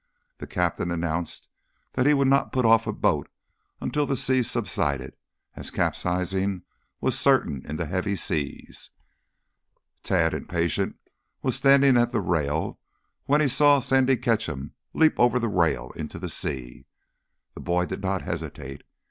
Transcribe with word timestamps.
The 0.39 0.47
captain 0.47 0.89
announced 0.89 1.47
that 1.93 2.07
he 2.07 2.15
would 2.15 2.27
not 2.27 2.51
put 2.51 2.65
off 2.65 2.87
a 2.87 2.91
boat 2.91 3.29
until 3.79 4.07
the 4.07 4.17
sea 4.17 4.41
subsided, 4.41 5.15
as 5.55 5.69
capsizing 5.69 6.63
was 6.99 7.19
certain 7.19 7.63
in 7.67 7.75
the 7.77 7.85
heavy 7.85 8.15
seas. 8.15 8.89
Tad, 10.01 10.33
impatient, 10.33 10.95
was 11.43 11.55
standing 11.55 11.97
at 11.97 12.11
the 12.11 12.19
rail 12.19 12.79
when 13.25 13.41
he 13.41 13.47
saw 13.47 13.79
Sandy 13.79 14.17
Ketcham 14.17 14.71
leap 14.95 15.19
over 15.19 15.37
the 15.37 15.47
rail 15.49 15.91
into 15.95 16.17
the 16.17 16.29
sea. 16.29 16.87
The 17.53 17.61
boy 17.61 17.85
did 17.85 18.01
not 18.01 18.23
hesitate. 18.23 18.81